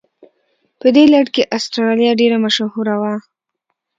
په 0.79 0.87
دې 0.95 1.05
لړ 1.13 1.25
کې 1.33 1.49
استرالیا 1.57 2.11
ډېره 2.21 2.37
مشهوره 2.45 2.95
وه. 3.01 3.13